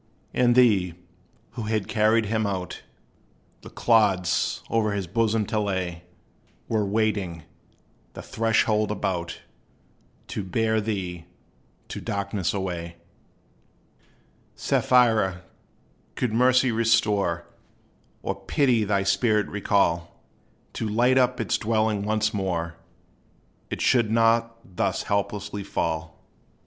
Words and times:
And 0.33 0.55
they, 0.55 0.95
who 1.51 1.61
had 1.65 1.87
carried 1.87 2.25
him 2.25 2.47
out, 2.47 2.81
The 3.61 3.69
clods 3.69 4.63
o'er 4.71 4.93
his 4.93 5.05
bosom 5.05 5.45
to 5.45 5.59
lay, 5.59 6.05
Were 6.67 6.83
waiting, 6.83 7.43
the 8.13 8.23
threshold 8.23 8.89
about, 8.91 9.41
To 10.29 10.43
bear 10.43 10.81
thee 10.81 11.25
to 11.89 12.01
darkness 12.01 12.51
away. 12.51 12.95
Sapphira, 14.55 15.43
could 16.15 16.33
Mercy 16.33 16.71
restore, 16.71 17.45
Or 18.23 18.33
Pity 18.33 18.83
thy 18.83 19.03
spirit 19.03 19.45
recall, 19.49 20.19
To 20.73 20.89
light 20.89 21.19
up 21.19 21.39
its 21.39 21.59
dwelling 21.59 22.01
once 22.05 22.33
more, 22.33 22.73
It 23.69 23.81
should 23.81 24.09
not 24.09 24.57
thus 24.77 25.03
hopelessly 25.03 25.63
fall. 25.63 26.25